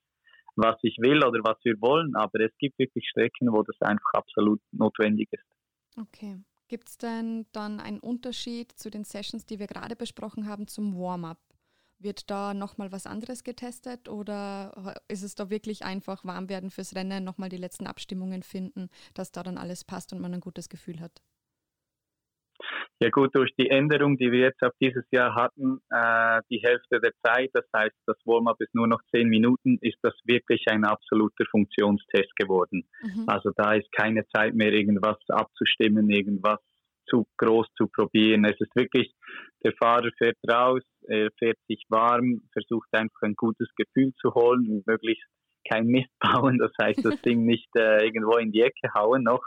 was 0.56 0.76
ich 0.82 0.96
will 0.98 1.24
oder 1.24 1.40
was 1.44 1.56
wir 1.62 1.80
wollen, 1.80 2.16
aber 2.16 2.40
es 2.40 2.52
gibt 2.58 2.78
wirklich 2.78 3.08
Strecken, 3.08 3.52
wo 3.52 3.62
das 3.62 3.80
einfach 3.80 4.12
absolut 4.14 4.60
notwendig 4.72 5.28
ist. 5.30 5.46
Okay. 5.96 6.38
Gibt 6.68 6.88
es 6.88 6.98
denn 6.98 7.46
dann 7.52 7.80
einen 7.80 8.00
Unterschied 8.00 8.72
zu 8.72 8.90
den 8.90 9.04
Sessions, 9.04 9.46
die 9.46 9.58
wir 9.58 9.66
gerade 9.66 9.96
besprochen 9.96 10.46
haben, 10.46 10.66
zum 10.66 10.98
Warm-up? 10.98 11.38
Wird 12.00 12.30
da 12.30 12.54
nochmal 12.54 12.92
was 12.92 13.06
anderes 13.06 13.42
getestet 13.42 14.08
oder 14.08 15.00
ist 15.08 15.22
es 15.22 15.34
da 15.34 15.50
wirklich 15.50 15.84
einfach 15.84 16.24
warm 16.24 16.48
werden 16.48 16.70
fürs 16.70 16.94
Rennen, 16.94 17.24
nochmal 17.24 17.48
die 17.48 17.56
letzten 17.56 17.86
Abstimmungen 17.86 18.42
finden, 18.42 18.88
dass 19.14 19.32
da 19.32 19.42
dann 19.42 19.58
alles 19.58 19.84
passt 19.84 20.12
und 20.12 20.20
man 20.20 20.34
ein 20.34 20.40
gutes 20.40 20.68
Gefühl 20.68 21.00
hat? 21.00 21.20
Ja 23.00 23.10
gut, 23.10 23.34
durch 23.34 23.54
die 23.56 23.70
Änderung, 23.70 24.16
die 24.16 24.32
wir 24.32 24.40
jetzt 24.40 24.62
auf 24.62 24.72
dieses 24.80 25.04
Jahr 25.12 25.34
hatten, 25.36 25.80
äh, 25.90 26.40
die 26.50 26.60
Hälfte 26.60 27.00
der 27.00 27.12
Zeit, 27.24 27.50
das 27.52 27.64
heißt, 27.74 27.94
das 28.06 28.16
Warm-up 28.24 28.60
ist 28.60 28.74
nur 28.74 28.88
noch 28.88 29.00
zehn 29.14 29.28
Minuten, 29.28 29.78
ist 29.80 29.98
das 30.02 30.14
wirklich 30.24 30.64
ein 30.68 30.84
absoluter 30.84 31.44
Funktionstest 31.48 32.34
geworden. 32.34 32.88
Mhm. 33.02 33.24
Also 33.28 33.50
da 33.54 33.74
ist 33.74 33.90
keine 33.92 34.26
Zeit 34.28 34.54
mehr, 34.54 34.72
irgendwas 34.72 35.18
abzustimmen, 35.28 36.10
irgendwas 36.10 36.58
zu 37.08 37.26
groß 37.38 37.66
zu 37.76 37.88
probieren. 37.88 38.44
Es 38.44 38.60
ist 38.60 38.74
wirklich, 38.74 39.14
der 39.64 39.72
Fahrer 39.72 40.10
fährt 40.18 40.36
raus, 40.50 40.82
er 41.06 41.30
fährt 41.38 41.58
sich 41.68 41.84
warm, 41.88 42.42
versucht 42.52 42.88
einfach 42.92 43.22
ein 43.22 43.34
gutes 43.34 43.68
Gefühl 43.76 44.12
zu 44.20 44.34
holen, 44.34 44.82
möglichst 44.86 45.26
kein 45.68 45.86
Mist 45.86 46.10
bauen, 46.20 46.58
das 46.58 46.72
heißt 46.80 47.04
das 47.04 47.20
Ding 47.22 47.44
nicht 47.44 47.68
äh, 47.76 48.04
irgendwo 48.04 48.36
in 48.36 48.52
die 48.52 48.62
Ecke 48.62 48.88
hauen 48.94 49.22
noch, 49.24 49.44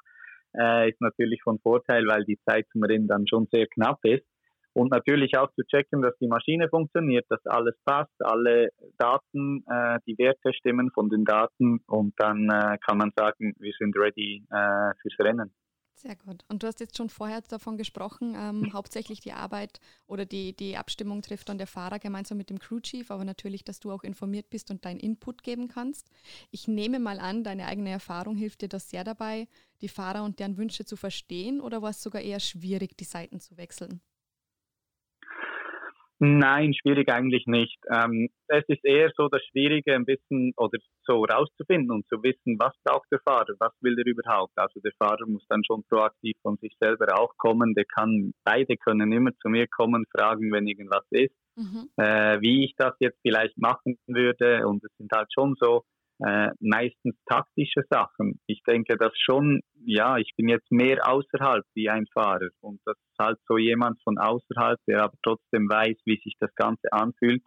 äh, 0.57 0.89
ist 0.89 1.01
natürlich 1.01 1.41
von 1.43 1.59
Vorteil, 1.59 2.05
weil 2.07 2.25
die 2.25 2.39
Zeit 2.47 2.67
zum 2.71 2.83
Rennen 2.83 3.07
dann 3.07 3.27
schon 3.27 3.47
sehr 3.51 3.67
knapp 3.67 3.99
ist. 4.03 4.25
Und 4.73 4.91
natürlich 4.91 5.37
auch 5.37 5.51
zu 5.53 5.63
checken, 5.63 6.01
dass 6.01 6.17
die 6.19 6.29
Maschine 6.29 6.69
funktioniert, 6.69 7.25
dass 7.27 7.45
alles 7.45 7.75
passt, 7.83 8.13
alle 8.19 8.69
Daten, 8.97 9.65
äh, 9.69 9.99
die 10.07 10.17
Werte 10.17 10.53
stimmen 10.53 10.91
von 10.93 11.09
den 11.09 11.25
Daten 11.25 11.81
und 11.87 12.13
dann 12.17 12.49
äh, 12.49 12.77
kann 12.85 12.97
man 12.97 13.11
sagen, 13.17 13.53
wir 13.59 13.73
sind 13.77 13.97
ready 13.97 14.45
äh, 14.49 14.93
fürs 15.01 15.19
Rennen. 15.19 15.51
Sehr 15.93 16.15
gut. 16.15 16.43
Und 16.47 16.63
du 16.63 16.67
hast 16.67 16.79
jetzt 16.79 16.97
schon 16.97 17.09
vorher 17.09 17.41
davon 17.41 17.77
gesprochen, 17.77 18.33
ähm, 18.35 18.73
hauptsächlich 18.73 19.19
die 19.19 19.33
Arbeit 19.33 19.79
oder 20.07 20.25
die, 20.25 20.55
die 20.55 20.75
Abstimmung 20.75 21.21
trifft 21.21 21.49
dann 21.49 21.59
der 21.59 21.67
Fahrer 21.67 21.99
gemeinsam 21.99 22.37
mit 22.39 22.49
dem 22.49 22.57
Crew 22.57 22.79
Chief, 22.79 23.11
aber 23.11 23.23
natürlich, 23.23 23.63
dass 23.63 23.79
du 23.79 23.91
auch 23.91 24.03
informiert 24.03 24.49
bist 24.49 24.71
und 24.71 24.83
deinen 24.83 24.99
Input 24.99 25.43
geben 25.43 25.67
kannst. 25.67 26.09
Ich 26.49 26.67
nehme 26.67 26.99
mal 26.99 27.19
an, 27.19 27.43
deine 27.43 27.67
eigene 27.67 27.91
Erfahrung 27.91 28.35
hilft 28.35 28.61
dir 28.61 28.69
das 28.69 28.89
sehr 28.89 29.03
dabei, 29.03 29.47
die 29.81 29.89
Fahrer 29.89 30.23
und 30.23 30.39
deren 30.39 30.57
Wünsche 30.57 30.85
zu 30.85 30.95
verstehen 30.95 31.61
oder 31.61 31.83
war 31.83 31.91
es 31.91 32.01
sogar 32.01 32.21
eher 32.23 32.39
schwierig, 32.39 32.97
die 32.97 33.03
Seiten 33.03 33.39
zu 33.39 33.57
wechseln? 33.57 34.01
Nein, 36.23 36.75
schwierig 36.75 37.11
eigentlich 37.11 37.47
nicht. 37.47 37.79
Ähm, 37.91 38.29
es 38.47 38.63
ist 38.67 38.85
eher 38.85 39.11
so 39.17 39.27
das 39.27 39.41
Schwierige, 39.49 39.95
ein 39.95 40.05
bisschen 40.05 40.53
oder 40.55 40.77
so 41.03 41.23
rauszufinden 41.23 41.89
und 41.89 42.07
zu 42.09 42.21
wissen, 42.21 42.59
was 42.59 42.73
braucht 42.83 43.07
der 43.11 43.19
Fahrer, 43.25 43.55
was 43.57 43.73
will 43.81 43.97
er 43.97 44.05
überhaupt. 44.05 44.53
Also 44.55 44.79
der 44.81 44.91
Fahrer 44.99 45.25
muss 45.25 45.43
dann 45.49 45.63
schon 45.65 45.83
proaktiv 45.89 46.37
von 46.43 46.57
sich 46.57 46.75
selber 46.79 47.19
auch 47.19 47.35
kommen. 47.37 47.73
Der 47.73 47.85
kann, 47.85 48.35
beide 48.43 48.77
können 48.77 49.11
immer 49.11 49.31
zu 49.41 49.49
mir 49.49 49.65
kommen, 49.65 50.05
fragen, 50.15 50.51
wenn 50.51 50.67
irgendwas 50.67 51.07
ist, 51.09 51.33
mhm. 51.55 51.89
äh, 51.97 52.39
wie 52.39 52.65
ich 52.65 52.75
das 52.77 52.93
jetzt 52.99 53.17
vielleicht 53.23 53.57
machen 53.57 53.97
würde. 54.05 54.67
Und 54.67 54.83
es 54.83 54.91
sind 54.99 55.11
halt 55.11 55.33
schon 55.33 55.55
so 55.59 55.85
äh, 56.25 56.49
meistens 56.59 57.15
taktische 57.25 57.81
Sachen. 57.89 58.39
Ich 58.45 58.61
denke, 58.67 58.95
dass 58.97 59.11
schon, 59.15 59.61
ja, 59.85 60.17
ich 60.17 60.31
bin 60.37 60.49
jetzt 60.49 60.71
mehr 60.71 61.07
außerhalb 61.07 61.65
wie 61.73 61.89
ein 61.89 62.05
Fahrer 62.13 62.49
und 62.59 62.79
das 62.85 62.95
ist 62.95 63.19
halt 63.19 63.39
so 63.47 63.57
jemand 63.57 64.01
von 64.03 64.17
außerhalb, 64.17 64.79
der 64.87 65.03
aber 65.03 65.17
trotzdem 65.23 65.67
weiß, 65.67 65.97
wie 66.05 66.19
sich 66.23 66.35
das 66.39 66.53
Ganze 66.55 66.91
anfühlt, 66.91 67.41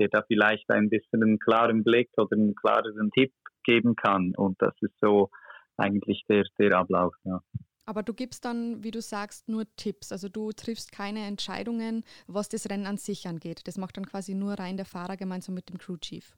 der 0.00 0.08
da 0.08 0.22
vielleicht 0.26 0.68
ein 0.70 0.90
bisschen 0.90 1.22
einen 1.22 1.38
klaren 1.38 1.84
Blick 1.84 2.10
oder 2.16 2.36
einen 2.36 2.54
klareren 2.54 3.10
Tipp 3.12 3.32
geben 3.64 3.94
kann 3.94 4.32
und 4.36 4.56
das 4.60 4.74
ist 4.80 4.94
so 5.00 5.30
eigentlich 5.76 6.24
der, 6.28 6.44
der 6.58 6.78
Ablauf. 6.78 7.14
Ja. 7.24 7.40
Aber 7.84 8.02
du 8.02 8.12
gibst 8.12 8.44
dann, 8.44 8.82
wie 8.82 8.90
du 8.90 9.00
sagst, 9.00 9.48
nur 9.48 9.64
Tipps. 9.76 10.10
Also 10.10 10.28
du 10.28 10.50
triffst 10.50 10.90
keine 10.90 11.24
Entscheidungen, 11.26 12.02
was 12.26 12.48
das 12.48 12.68
Rennen 12.68 12.86
an 12.86 12.96
sich 12.96 13.28
angeht. 13.28 13.60
Das 13.68 13.78
macht 13.78 13.96
dann 13.96 14.06
quasi 14.06 14.34
nur 14.34 14.54
rein 14.54 14.76
der 14.76 14.86
Fahrer 14.86 15.16
gemeinsam 15.16 15.54
mit 15.54 15.68
dem 15.68 15.78
Crew 15.78 15.96
Chief. 15.96 16.36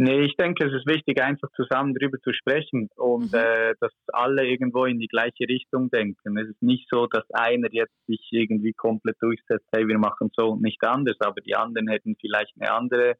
Nee, 0.00 0.20
ich 0.20 0.36
denke, 0.36 0.64
es 0.64 0.72
ist 0.72 0.86
wichtig, 0.86 1.20
einfach 1.20 1.48
zusammen 1.56 1.92
darüber 1.92 2.18
zu 2.20 2.32
sprechen 2.32 2.88
und 2.94 3.32
mhm. 3.32 3.38
äh, 3.38 3.74
dass 3.80 3.92
alle 4.12 4.46
irgendwo 4.46 4.84
in 4.84 5.00
die 5.00 5.08
gleiche 5.08 5.48
Richtung 5.48 5.90
denken. 5.90 6.38
Es 6.38 6.48
ist 6.48 6.62
nicht 6.62 6.86
so, 6.88 7.08
dass 7.08 7.28
einer 7.32 7.66
jetzt 7.72 7.96
sich 8.06 8.20
irgendwie 8.30 8.72
komplett 8.72 9.16
durchsetzt, 9.20 9.66
hey, 9.74 9.88
wir 9.88 9.98
machen 9.98 10.30
so 10.36 10.50
und 10.50 10.62
nicht 10.62 10.84
anders, 10.84 11.16
aber 11.18 11.40
die 11.40 11.56
anderen 11.56 11.88
hätten 11.88 12.14
vielleicht 12.20 12.52
eine 12.60 12.70
andere 12.70 13.14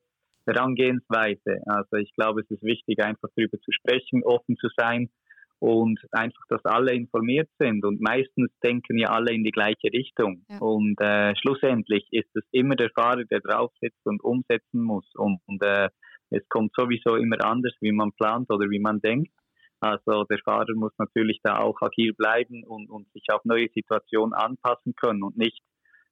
Herangehensweise. 0.46 1.62
Also 1.66 1.96
ich 1.96 2.12
glaube, 2.14 2.42
es 2.42 2.50
ist 2.50 2.62
wichtig, 2.62 3.02
einfach 3.02 3.28
darüber 3.34 3.58
zu 3.58 3.72
sprechen, 3.72 4.22
offen 4.22 4.56
zu 4.56 4.68
sein 4.76 5.10
und 5.58 5.98
einfach, 6.12 6.44
dass 6.48 6.64
alle 6.64 6.94
informiert 6.94 7.48
sind. 7.58 7.84
Und 7.84 8.00
meistens 8.00 8.50
denken 8.64 8.98
ja 8.98 9.08
alle 9.08 9.34
in 9.34 9.42
die 9.42 9.50
gleiche 9.50 9.92
Richtung. 9.92 10.44
Ja. 10.48 10.58
Und 10.58 11.00
äh, 11.00 11.34
schlussendlich 11.36 12.06
ist 12.12 12.30
es 12.34 12.44
immer 12.52 12.76
der 12.76 12.90
Fahrer, 12.90 13.24
der 13.24 13.40
drauf 13.40 13.72
sitzt 13.80 14.06
und 14.06 14.22
umsetzen 14.22 14.80
muss. 14.80 15.06
Und, 15.16 15.40
und 15.46 15.60
äh, 15.62 15.88
es 16.30 16.46
kommt 16.48 16.72
sowieso 16.76 17.16
immer 17.16 17.42
anders, 17.44 17.74
wie 17.80 17.92
man 17.92 18.12
plant 18.12 18.50
oder 18.50 18.68
wie 18.70 18.80
man 18.80 19.00
denkt. 19.00 19.32
Also 19.80 20.24
der 20.24 20.38
Fahrer 20.44 20.74
muss 20.74 20.92
natürlich 20.98 21.40
da 21.42 21.58
auch 21.58 21.80
agil 21.80 22.12
bleiben 22.12 22.64
und, 22.64 22.90
und 22.90 23.10
sich 23.12 23.24
auf 23.30 23.44
neue 23.44 23.68
Situationen 23.74 24.34
anpassen 24.34 24.94
können 24.96 25.22
und 25.22 25.36
nicht 25.36 25.62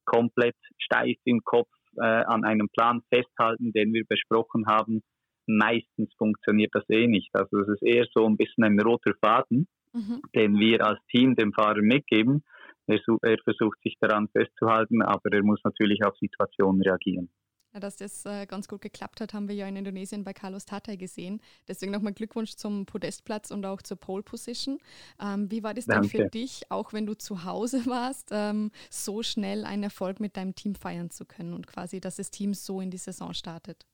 komplett 0.05 0.55
steif 0.77 1.17
im 1.25 1.41
Kopf 1.43 1.69
äh, 1.97 2.05
an 2.05 2.45
einem 2.45 2.69
Plan 2.69 3.01
festhalten, 3.13 3.73
den 3.73 3.93
wir 3.93 4.05
besprochen 4.07 4.65
haben. 4.67 5.03
Meistens 5.47 6.13
funktioniert 6.17 6.71
das 6.73 6.89
eh 6.89 7.07
nicht. 7.07 7.29
Also 7.33 7.59
es 7.59 7.67
ist 7.67 7.83
eher 7.83 8.05
so 8.13 8.25
ein 8.25 8.37
bisschen 8.37 8.63
ein 8.63 8.79
roter 8.79 9.13
Faden, 9.21 9.67
mhm. 9.93 10.21
den 10.33 10.59
wir 10.59 10.85
als 10.85 10.99
Team 11.11 11.35
dem 11.35 11.51
Fahrer 11.53 11.81
mitgeben. 11.81 12.43
Er, 12.85 12.99
er 13.21 13.37
versucht 13.43 13.79
sich 13.81 13.97
daran 13.99 14.29
festzuhalten, 14.29 15.01
aber 15.01 15.33
er 15.33 15.43
muss 15.43 15.59
natürlich 15.65 16.05
auf 16.05 16.17
Situationen 16.17 16.81
reagieren. 16.81 17.29
Ja, 17.77 17.81
dass 17.81 17.95
das 17.95 18.25
äh, 18.25 18.47
ganz 18.47 18.67
gut 18.67 18.81
geklappt 18.81 19.21
hat, 19.21 19.35
haben 19.35 19.47
wir 19.47 19.53
ja 19.53 19.67
in 19.67 19.75
Indonesien 19.75 20.23
bei 20.23 20.33
Carlos 20.33 20.65
Tatay 20.65 20.97
gesehen. 20.97 21.39
Deswegen 21.67 21.91
nochmal 21.91 22.13
Glückwunsch 22.13 22.55
zum 22.55 22.87
Podestplatz 22.87 23.51
und 23.51 23.63
auch 23.67 23.83
zur 23.83 23.97
Pole 23.97 24.23
Position. 24.23 24.79
Ähm, 25.21 25.51
wie 25.51 25.61
war 25.61 25.75
das 25.75 25.85
Danke. 25.85 26.07
denn 26.07 26.23
für 26.23 26.27
dich, 26.27 26.63
auch 26.71 26.91
wenn 26.91 27.05
du 27.05 27.13
zu 27.13 27.43
Hause 27.43 27.77
warst, 27.85 28.31
ähm, 28.31 28.71
so 28.89 29.21
schnell 29.21 29.63
einen 29.63 29.83
Erfolg 29.83 30.19
mit 30.19 30.37
deinem 30.37 30.55
Team 30.55 30.73
feiern 30.73 31.11
zu 31.11 31.23
können 31.25 31.53
und 31.53 31.67
quasi, 31.67 32.01
dass 32.01 32.15
das 32.15 32.31
Team 32.31 32.55
so 32.55 32.81
in 32.81 32.89
die 32.89 32.97
Saison 32.97 33.31
startet? 33.35 33.85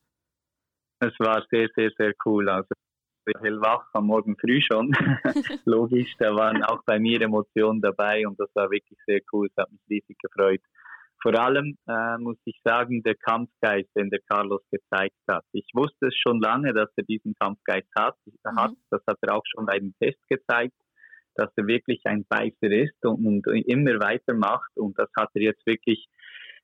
Es 1.00 1.12
war 1.18 1.44
sehr, 1.50 1.68
sehr, 1.76 1.90
sehr 1.98 2.14
cool. 2.24 2.48
Also 2.48 2.70
hellwach 3.42 3.84
am 3.92 4.06
Morgen 4.06 4.34
früh 4.38 4.62
schon. 4.62 4.92
Logisch, 5.66 6.14
da 6.18 6.34
waren 6.34 6.62
auch 6.64 6.82
bei 6.86 6.98
mir 6.98 7.20
Emotionen 7.20 7.82
dabei 7.82 8.26
und 8.26 8.40
das 8.40 8.48
war 8.54 8.70
wirklich 8.70 8.98
sehr 9.04 9.20
cool. 9.30 9.48
Es 9.48 9.62
hat 9.62 9.70
mich 9.70 9.82
riesig 9.90 10.16
gefreut 10.20 10.62
vor 11.24 11.40
allem 11.40 11.78
äh, 11.88 12.18
muss 12.18 12.36
ich 12.44 12.60
sagen, 12.62 13.02
der 13.02 13.14
Kampfgeist, 13.14 13.88
den 13.96 14.10
der 14.10 14.20
Carlos 14.28 14.60
gezeigt 14.70 15.16
hat. 15.26 15.42
Ich 15.52 15.66
wusste 15.72 16.08
es 16.08 16.14
schon 16.18 16.38
lange, 16.38 16.74
dass 16.74 16.90
er 16.96 17.04
diesen 17.04 17.34
Kampfgeist 17.40 17.88
hat. 17.98 18.14
Mhm. 18.26 18.56
hat. 18.56 18.72
Das 18.90 19.00
hat 19.06 19.16
er 19.22 19.34
auch 19.34 19.42
schon 19.46 19.64
bei 19.64 19.78
dem 19.78 19.94
Test 19.98 20.20
gezeigt, 20.28 20.74
dass 21.34 21.48
er 21.56 21.66
wirklich 21.66 22.02
ein 22.04 22.26
Beißer 22.28 22.70
ist 22.70 23.02
und, 23.06 23.46
und 23.46 23.66
immer 23.66 23.98
weitermacht. 24.00 24.70
Und 24.76 24.98
das 24.98 25.08
hat 25.16 25.30
er 25.32 25.42
jetzt 25.42 25.66
wirklich 25.66 26.06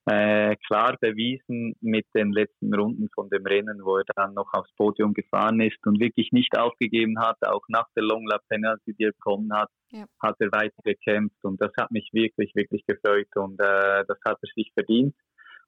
äh, 0.07 0.57
klar 0.67 0.97
bewiesen 1.01 1.75
mit 1.81 2.07
den 2.15 2.33
letzten 2.33 2.75
Runden 2.75 3.09
von 3.15 3.29
dem 3.29 3.45
Rennen, 3.45 3.81
wo 3.85 3.99
er 3.99 4.05
dann 4.17 4.35
noch 4.35 4.53
aufs 4.53 4.73
Podium 4.77 5.13
gefahren 5.13 5.61
ist 5.61 5.79
und 5.87 6.01
wirklich 6.01 6.33
nicht 6.33 6.57
aufgegeben 6.57 7.19
hat, 7.21 7.37
auch 7.47 7.63
nach 7.69 7.87
der 7.95 8.05
Long 8.05 8.27
Lap 8.27 8.43
Penalty, 8.49 8.95
die 8.95 9.05
er 9.05 9.13
bekommen 9.13 9.53
hat, 9.53 9.69
ja. 9.91 10.05
hat 10.23 10.37
er 10.41 10.53
weiter 10.53 10.83
gekämpft 10.85 11.45
und 11.45 11.61
das 11.61 11.73
hat 11.79 11.91
mich 11.91 12.09
wirklich, 12.13 12.55
wirklich 12.55 12.85
gefreut 12.87 13.29
und 13.37 13.61
äh, 13.61 14.05
das 14.07 14.19
hat 14.25 14.39
er 14.41 14.49
sich 14.55 14.73
verdient. 14.75 15.15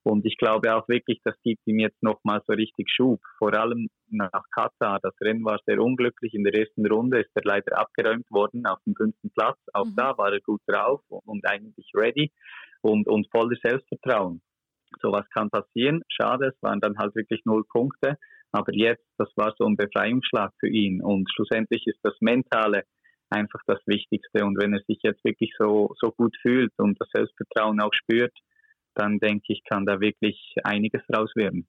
Und 0.04 0.26
ich 0.26 0.36
glaube 0.36 0.74
auch 0.74 0.88
wirklich, 0.88 1.20
das 1.24 1.36
gibt 1.42 1.60
ihm 1.66 1.78
jetzt 1.78 2.02
nochmal 2.02 2.42
so 2.46 2.54
richtig 2.54 2.90
Schub. 2.90 3.20
Vor 3.38 3.54
allem 3.54 3.88
nach 4.08 4.44
Katar. 4.52 4.98
Das 5.00 5.14
Rennen 5.20 5.44
war 5.44 5.60
sehr 5.64 5.80
unglücklich. 5.80 6.34
In 6.34 6.44
der 6.44 6.54
ersten 6.54 6.86
Runde 6.86 7.20
ist 7.20 7.30
er 7.34 7.42
leider 7.44 7.78
abgeräumt 7.78 8.28
worden 8.30 8.66
auf 8.66 8.78
dem 8.84 8.94
fünften 8.96 9.30
Platz. 9.30 9.58
Auch 9.72 9.86
mhm. 9.86 9.96
da 9.96 10.18
war 10.18 10.32
er 10.32 10.40
gut 10.40 10.60
drauf 10.66 11.00
und 11.08 11.46
eigentlich 11.46 11.90
ready 11.94 12.32
und, 12.80 13.06
und 13.08 13.28
voller 13.30 13.56
Selbstvertrauen. 13.62 14.42
So 15.00 15.12
was 15.12 15.28
kann 15.30 15.50
passieren. 15.50 16.02
Schade, 16.08 16.48
es 16.48 16.62
waren 16.62 16.80
dann 16.80 16.98
halt 16.98 17.14
wirklich 17.14 17.40
null 17.44 17.64
Punkte. 17.70 18.18
Aber 18.50 18.72
jetzt, 18.74 19.06
das 19.18 19.30
war 19.36 19.54
so 19.56 19.64
ein 19.64 19.76
Befreiungsschlag 19.76 20.52
für 20.58 20.68
ihn. 20.68 21.00
Und 21.00 21.30
schlussendlich 21.32 21.86
ist 21.86 22.00
das 22.02 22.14
Mentale 22.20 22.84
einfach 23.30 23.60
das 23.66 23.78
Wichtigste. 23.86 24.44
Und 24.44 24.60
wenn 24.60 24.74
er 24.74 24.82
sich 24.86 24.98
jetzt 25.02 25.24
wirklich 25.24 25.52
so, 25.58 25.94
so 25.98 26.10
gut 26.10 26.36
fühlt 26.42 26.72
und 26.76 27.00
das 27.00 27.08
Selbstvertrauen 27.14 27.80
auch 27.80 27.92
spürt, 27.94 28.32
dann 28.94 29.18
denke 29.18 29.52
ich, 29.52 29.62
kann 29.64 29.86
da 29.86 30.00
wirklich 30.00 30.54
einiges 30.64 31.02
raus 31.14 31.30
werden. 31.34 31.66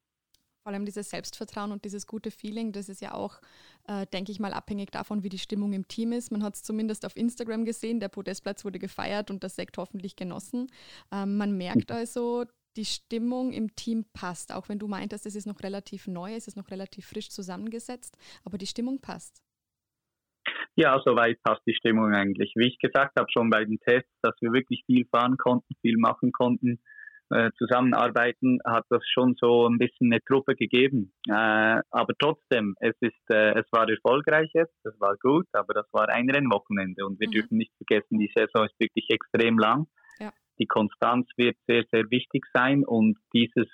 Vor 0.63 0.71
allem 0.71 0.85
dieses 0.85 1.09
Selbstvertrauen 1.09 1.73
und 1.73 1.83
dieses 1.83 2.07
gute 2.07 2.31
Feeling, 2.31 2.71
das 2.71 2.87
ist 2.87 3.01
ja 3.01 3.13
auch, 3.13 3.41
äh, 3.85 4.05
denke 4.13 4.31
ich 4.31 4.39
mal, 4.39 4.53
abhängig 4.53 4.91
davon, 4.91 5.21
wie 5.21 5.29
die 5.29 5.37
Stimmung 5.37 5.73
im 5.73 5.89
Team 5.89 6.13
ist. 6.13 6.31
Man 6.31 6.41
hat 6.41 6.55
es 6.55 6.63
zumindest 6.63 7.05
auf 7.05 7.17
Instagram 7.17 7.65
gesehen, 7.65 7.99
der 7.99 8.07
Podestplatz 8.07 8.63
wurde 8.63 8.79
gefeiert 8.79 9.29
und 9.29 9.43
das 9.43 9.57
Sekt 9.57 9.77
hoffentlich 9.77 10.15
genossen. 10.15 10.67
Ähm, 11.11 11.35
man 11.35 11.57
merkt 11.57 11.89
mhm. 11.89 11.95
also, 11.95 12.45
die 12.77 12.85
Stimmung 12.85 13.51
im 13.51 13.75
Team 13.75 14.05
passt, 14.13 14.53
auch 14.53 14.69
wenn 14.69 14.79
du 14.79 14.87
meintest, 14.87 15.25
es 15.25 15.35
ist 15.35 15.45
noch 15.45 15.61
relativ 15.61 16.07
neu, 16.07 16.33
es 16.33 16.47
ist 16.47 16.55
noch 16.55 16.71
relativ 16.71 17.07
frisch 17.07 17.29
zusammengesetzt, 17.29 18.17
aber 18.45 18.57
die 18.57 18.65
Stimmung 18.65 19.01
passt. 19.01 19.43
Ja, 20.75 20.99
soweit 21.05 21.43
passt 21.43 21.61
die 21.67 21.75
Stimmung 21.75 22.13
eigentlich. 22.13 22.53
Wie 22.55 22.67
ich 22.67 22.79
gesagt 22.79 23.19
habe, 23.19 23.29
schon 23.31 23.49
bei 23.49 23.63
den 23.65 23.79
Tests, 23.79 24.11
dass 24.21 24.33
wir 24.39 24.53
wirklich 24.53 24.83
viel 24.85 25.05
fahren 25.11 25.37
konnten, 25.37 25.75
viel 25.81 25.97
machen 25.97 26.31
konnten 26.31 26.79
äh, 27.33 27.51
zusammenarbeiten, 27.57 28.59
hat 28.65 28.85
das 28.89 29.01
schon 29.11 29.35
so 29.39 29.67
ein 29.67 29.77
bisschen 29.77 30.11
eine 30.11 30.21
Truppe 30.23 30.55
gegeben. 30.55 31.13
Äh, 31.27 31.81
aber 31.89 32.13
trotzdem, 32.19 32.75
es 32.79 32.95
ist, 33.01 33.29
äh, 33.29 33.59
es 33.59 33.65
war 33.71 33.89
erfolgreich 33.89 34.49
jetzt, 34.53 34.75
es 34.83 34.99
war 34.99 35.15
gut, 35.17 35.47
aber 35.53 35.73
das 35.73 35.87
war 35.91 36.09
ein 36.09 36.29
Rennwochenende 36.29 37.05
und 37.05 37.19
wir 37.19 37.27
mhm. 37.27 37.31
dürfen 37.31 37.57
nicht 37.57 37.71
vergessen, 37.77 38.19
die 38.19 38.31
Saison 38.35 38.65
ist 38.65 38.79
wirklich 38.79 39.09
extrem 39.09 39.57
lang. 39.57 39.87
Ja. 40.19 40.31
Die 40.59 40.67
Konstanz 40.67 41.27
wird 41.37 41.57
sehr, 41.67 41.83
sehr 41.91 42.09
wichtig 42.11 42.45
sein 42.53 42.83
und 42.85 43.17
dieses 43.33 43.67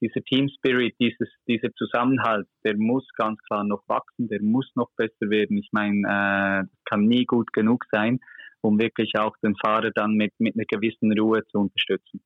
dieser 0.00 0.22
Team 0.24 0.48
Spirit, 0.48 0.94
dieses, 1.00 1.28
dieser 1.48 1.72
Zusammenhalt, 1.74 2.46
der 2.64 2.76
muss 2.76 3.06
ganz 3.16 3.38
klar 3.48 3.64
noch 3.64 3.82
wachsen, 3.86 4.28
der 4.28 4.42
muss 4.42 4.70
noch 4.74 4.90
besser 4.96 5.30
werden. 5.30 5.56
Ich 5.56 5.68
meine, 5.72 6.00
äh, 6.00 6.66
das 6.66 6.84
kann 6.84 7.06
nie 7.06 7.24
gut 7.24 7.52
genug 7.52 7.84
sein, 7.90 8.18
um 8.60 8.78
wirklich 8.78 9.12
auch 9.18 9.34
den 9.42 9.56
Fahrer 9.56 9.92
dann 9.94 10.14
mit, 10.14 10.32
mit 10.38 10.56
einer 10.56 10.66
gewissen 10.66 11.18
Ruhe 11.18 11.44
zu 11.46 11.58
unterstützen. 11.58 12.20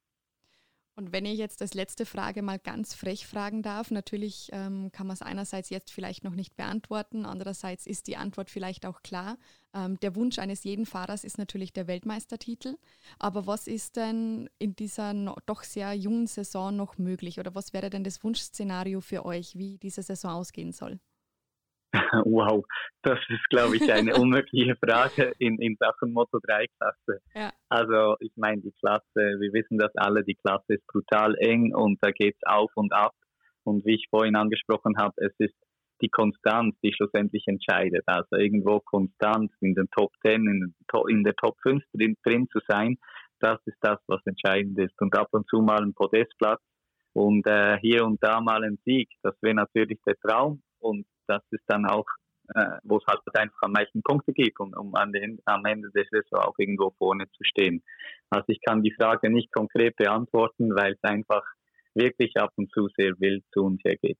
Und 0.98 1.12
wenn 1.12 1.26
ich 1.26 1.38
jetzt 1.38 1.62
als 1.62 1.74
letzte 1.74 2.04
Frage 2.04 2.42
mal 2.42 2.58
ganz 2.58 2.92
frech 2.92 3.24
fragen 3.24 3.62
darf, 3.62 3.92
natürlich 3.92 4.48
ähm, 4.50 4.90
kann 4.90 5.06
man 5.06 5.14
es 5.14 5.22
einerseits 5.22 5.70
jetzt 5.70 5.92
vielleicht 5.92 6.24
noch 6.24 6.34
nicht 6.34 6.56
beantworten, 6.56 7.24
andererseits 7.24 7.86
ist 7.86 8.08
die 8.08 8.16
Antwort 8.16 8.50
vielleicht 8.50 8.84
auch 8.84 9.04
klar. 9.04 9.38
Ähm, 9.72 10.00
der 10.00 10.16
Wunsch 10.16 10.40
eines 10.40 10.64
jeden 10.64 10.86
Fahrers 10.86 11.22
ist 11.22 11.38
natürlich 11.38 11.72
der 11.72 11.86
Weltmeistertitel. 11.86 12.78
Aber 13.20 13.46
was 13.46 13.68
ist 13.68 13.94
denn 13.94 14.50
in 14.58 14.74
dieser 14.74 15.14
no 15.14 15.36
doch 15.46 15.62
sehr 15.62 15.94
jungen 15.94 16.26
Saison 16.26 16.74
noch 16.74 16.98
möglich 16.98 17.38
oder 17.38 17.54
was 17.54 17.72
wäre 17.72 17.90
denn 17.90 18.02
das 18.02 18.24
Wunschszenario 18.24 19.00
für 19.00 19.24
euch, 19.24 19.54
wie 19.54 19.78
diese 19.78 20.02
Saison 20.02 20.32
ausgehen 20.32 20.72
soll? 20.72 20.98
Wow, 22.24 22.64
das 23.02 23.18
ist, 23.28 23.48
glaube 23.50 23.76
ich, 23.76 23.92
eine 23.92 24.14
unmögliche 24.20 24.76
Frage 24.76 25.32
in, 25.38 25.58
in 25.58 25.76
Sachen 25.78 26.12
Moto 26.12 26.38
3 26.42 26.66
Klasse. 26.78 27.20
Ja. 27.34 27.52
Also 27.68 28.16
ich 28.20 28.32
meine, 28.36 28.60
die 28.60 28.72
Klasse, 28.80 29.04
wir 29.14 29.52
wissen 29.52 29.78
das 29.78 29.94
alle, 29.96 30.22
die 30.24 30.34
Klasse 30.34 30.74
ist 30.74 30.86
brutal 30.86 31.34
eng 31.38 31.74
und 31.74 31.98
da 32.02 32.10
geht 32.10 32.36
es 32.36 32.46
auf 32.46 32.70
und 32.74 32.92
ab. 32.92 33.14
Und 33.64 33.84
wie 33.84 33.94
ich 33.94 34.06
vorhin 34.10 34.36
angesprochen 34.36 34.96
habe, 34.98 35.14
es 35.18 35.32
ist 35.38 35.54
die 36.00 36.08
Konstanz, 36.08 36.76
die 36.82 36.92
schlussendlich 36.92 37.44
entscheidet. 37.46 38.02
Also 38.06 38.36
irgendwo 38.36 38.80
konstant 38.80 39.50
in 39.60 39.74
den 39.74 39.88
Top 39.90 40.12
10, 40.24 40.34
in, 40.46 40.74
in 41.08 41.24
der 41.24 41.34
Top 41.34 41.56
5 41.62 41.82
drin, 41.92 42.16
drin 42.24 42.48
zu 42.52 42.60
sein, 42.68 42.96
das 43.40 43.58
ist 43.66 43.78
das, 43.80 43.98
was 44.06 44.20
entscheidend 44.26 44.78
ist. 44.78 45.00
Und 45.00 45.16
ab 45.16 45.28
und 45.32 45.48
zu 45.48 45.60
mal 45.60 45.82
ein 45.82 45.94
Podestplatz 45.94 46.60
und 47.12 47.46
äh, 47.46 47.78
hier 47.80 48.04
und 48.04 48.22
da 48.22 48.40
mal 48.40 48.64
ein 48.64 48.78
Sieg, 48.84 49.08
das 49.22 49.34
wäre 49.42 49.54
natürlich 49.54 49.98
der 50.06 50.16
Traum. 50.16 50.62
Und 50.80 51.06
das 51.26 51.42
ist 51.50 51.64
dann 51.66 51.86
auch, 51.86 52.06
äh, 52.54 52.78
wo 52.82 52.96
es 52.96 53.04
halt 53.06 53.20
einfach 53.34 53.62
am 53.62 53.72
meisten 53.72 54.02
Punkte 54.02 54.32
gibt, 54.32 54.58
um, 54.60 54.72
um 54.74 54.94
an 54.94 55.12
den, 55.12 55.38
am 55.44 55.64
Ende 55.64 55.90
des 55.90 56.08
Saison 56.10 56.44
auch 56.44 56.54
irgendwo 56.58 56.90
vorne 56.98 57.30
zu 57.32 57.44
stehen. 57.44 57.82
Also 58.30 58.46
ich 58.48 58.60
kann 58.66 58.82
die 58.82 58.94
Frage 58.98 59.30
nicht 59.30 59.52
konkret 59.52 59.96
beantworten, 59.96 60.74
weil 60.74 60.92
es 60.92 61.02
einfach 61.02 61.44
wirklich 61.94 62.36
ab 62.36 62.52
und 62.56 62.70
zu 62.72 62.88
sehr 62.96 63.12
wild 63.18 63.44
zu 63.52 63.60
und 63.64 63.82
her 63.84 63.96
geht. 63.96 64.18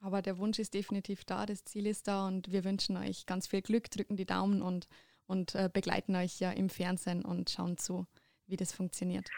Aber 0.00 0.22
der 0.22 0.38
Wunsch 0.38 0.58
ist 0.58 0.74
definitiv 0.74 1.24
da, 1.24 1.44
das 1.44 1.64
Ziel 1.64 1.86
ist 1.86 2.08
da 2.08 2.26
und 2.26 2.50
wir 2.50 2.64
wünschen 2.64 2.96
euch 2.96 3.26
ganz 3.26 3.46
viel 3.46 3.60
Glück, 3.60 3.90
drücken 3.90 4.16
die 4.16 4.24
Daumen 4.24 4.62
und, 4.62 4.88
und 5.26 5.54
äh, 5.54 5.68
begleiten 5.72 6.16
euch 6.16 6.40
ja 6.40 6.50
im 6.52 6.70
Fernsehen 6.70 7.22
und 7.24 7.50
schauen 7.50 7.76
zu, 7.76 8.06
wie 8.46 8.56
das 8.56 8.72
funktioniert. 8.72 9.28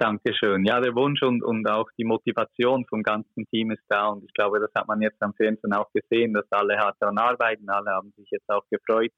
Dankeschön. 0.00 0.64
Ja, 0.64 0.80
der 0.80 0.94
Wunsch 0.94 1.20
und, 1.22 1.42
und 1.42 1.68
auch 1.68 1.90
die 1.98 2.06
Motivation 2.06 2.86
vom 2.86 3.02
ganzen 3.02 3.44
Team 3.50 3.70
ist 3.70 3.84
da 3.90 4.06
und 4.06 4.24
ich 4.24 4.32
glaube, 4.32 4.58
das 4.58 4.70
hat 4.74 4.88
man 4.88 5.02
jetzt 5.02 5.22
am 5.22 5.34
Fernsehen 5.34 5.74
auch 5.74 5.92
gesehen, 5.92 6.32
dass 6.32 6.50
alle 6.50 6.78
hart 6.78 6.96
daran 7.00 7.18
arbeiten, 7.18 7.68
alle 7.68 7.90
haben 7.90 8.10
sich 8.16 8.30
jetzt 8.30 8.48
auch 8.48 8.64
gefreut 8.70 9.12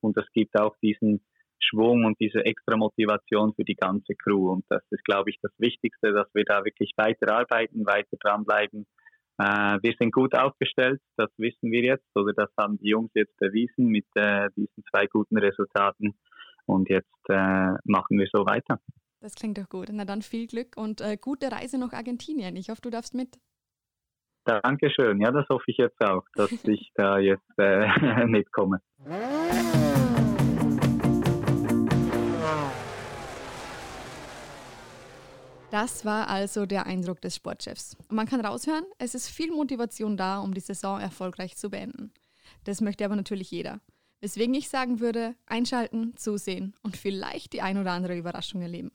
und 0.00 0.16
es 0.16 0.30
gibt 0.32 0.56
auch 0.56 0.76
diesen 0.80 1.24
Schwung 1.58 2.04
und 2.04 2.20
diese 2.20 2.44
extra 2.44 2.76
Motivation 2.76 3.52
für 3.52 3.64
die 3.64 3.74
ganze 3.74 4.14
Crew 4.14 4.52
und 4.52 4.64
das 4.68 4.80
ist, 4.90 5.02
glaube 5.02 5.30
ich, 5.30 5.40
das 5.42 5.50
Wichtigste, 5.58 6.12
dass 6.12 6.28
wir 6.34 6.44
da 6.44 6.64
wirklich 6.64 6.92
weiter 6.96 7.34
arbeiten, 7.34 7.84
weiter 7.84 8.16
dranbleiben. 8.20 8.86
Äh, 9.38 9.78
wir 9.82 9.94
sind 9.98 10.12
gut 10.12 10.36
aufgestellt, 10.38 11.00
das 11.16 11.30
wissen 11.36 11.72
wir 11.72 11.82
jetzt 11.82 12.14
oder 12.14 12.32
das 12.32 12.50
haben 12.56 12.78
die 12.78 12.90
Jungs 12.90 13.10
jetzt 13.14 13.36
bewiesen 13.38 13.86
mit 13.86 14.06
äh, 14.14 14.50
diesen 14.54 14.84
zwei 14.88 15.06
guten 15.06 15.36
Resultaten 15.36 16.14
und 16.66 16.88
jetzt 16.90 17.28
äh, 17.28 17.72
machen 17.82 18.20
wir 18.20 18.28
so 18.32 18.46
weiter. 18.46 18.78
Das 19.20 19.34
klingt 19.34 19.58
doch 19.58 19.68
gut. 19.68 19.88
Na 19.92 20.04
dann 20.04 20.22
viel 20.22 20.46
Glück 20.46 20.76
und 20.76 21.00
äh, 21.00 21.16
gute 21.16 21.50
Reise 21.50 21.78
nach 21.78 21.92
Argentinien. 21.92 22.54
Ich 22.56 22.70
hoffe, 22.70 22.82
du 22.82 22.90
darfst 22.90 23.14
mit. 23.14 23.38
Dankeschön. 24.44 25.20
Ja, 25.20 25.30
das 25.30 25.48
hoffe 25.48 25.64
ich 25.66 25.76
jetzt 25.76 26.00
auch, 26.00 26.24
dass 26.34 26.52
ich 26.64 26.92
da 26.94 27.18
jetzt 27.18 27.58
äh, 27.58 27.86
mitkomme. 28.26 28.80
Das 35.70 36.04
war 36.04 36.28
also 36.28 36.64
der 36.64 36.86
Eindruck 36.86 37.20
des 37.20 37.36
Sportchefs. 37.36 37.96
Und 38.08 38.16
man 38.16 38.26
kann 38.26 38.40
raushören, 38.40 38.84
es 38.98 39.14
ist 39.14 39.28
viel 39.28 39.52
Motivation 39.52 40.16
da, 40.16 40.38
um 40.38 40.54
die 40.54 40.60
Saison 40.60 40.98
erfolgreich 40.98 41.56
zu 41.56 41.68
beenden. 41.68 42.12
Das 42.64 42.80
möchte 42.80 43.04
aber 43.04 43.16
natürlich 43.16 43.50
jeder. 43.50 43.80
Weswegen 44.20 44.54
ich 44.54 44.68
sagen 44.68 45.00
würde, 45.00 45.34
einschalten, 45.46 46.16
zusehen 46.16 46.74
und 46.82 46.96
vielleicht 46.96 47.52
die 47.52 47.60
ein 47.60 47.78
oder 47.78 47.92
andere 47.92 48.16
Überraschung 48.16 48.62
erleben. 48.62 48.92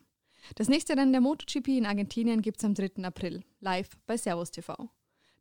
Das 0.55 0.67
nächste 0.69 0.95
Rennen 0.97 1.12
der 1.12 1.21
MotoGP 1.21 1.69
in 1.69 1.85
Argentinien 1.85 2.41
gibt 2.41 2.57
es 2.59 2.65
am 2.65 2.73
3. 2.73 3.03
April, 3.03 3.43
live 3.59 3.89
bei 4.05 4.17
Servus 4.17 4.51
TV. 4.51 4.89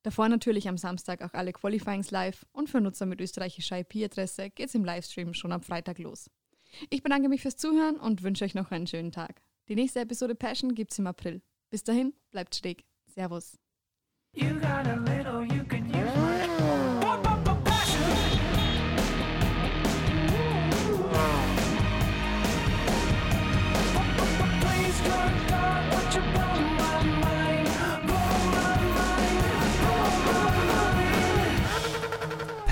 Davor 0.02 0.28
natürlich 0.28 0.68
am 0.68 0.76
Samstag 0.78 1.22
auch 1.22 1.32
alle 1.32 1.52
Qualifyings 1.52 2.10
live 2.10 2.44
und 2.52 2.68
für 2.68 2.80
Nutzer 2.80 3.06
mit 3.06 3.20
österreichischer 3.20 3.78
IP-Adresse 3.78 4.50
geht 4.50 4.68
es 4.68 4.74
im 4.74 4.84
Livestream 4.84 5.32
schon 5.34 5.52
am 5.52 5.62
Freitag 5.62 5.98
los. 5.98 6.28
Ich 6.90 7.02
bedanke 7.02 7.28
mich 7.28 7.42
fürs 7.42 7.56
Zuhören 7.56 7.96
und 7.96 8.22
wünsche 8.22 8.44
euch 8.44 8.54
noch 8.54 8.70
einen 8.70 8.86
schönen 8.86 9.12
Tag. 9.12 9.42
Die 9.68 9.76
nächste 9.76 10.00
Episode 10.00 10.34
Passion 10.34 10.74
gibt's 10.74 10.98
im 10.98 11.06
April. 11.06 11.42
Bis 11.70 11.84
dahin, 11.84 12.14
bleibt 12.30 12.54
steg. 12.54 12.84
Servus. 13.06 13.58